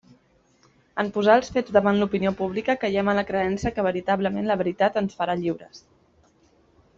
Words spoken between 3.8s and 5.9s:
veritablement «la veritat ens farà lliures».